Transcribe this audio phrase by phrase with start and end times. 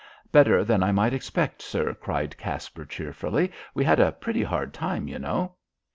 [0.31, 3.51] "Better than I might expect, sir," cried Caspar cheerfully.
[3.75, 5.53] "We had a pretty hard time, you know."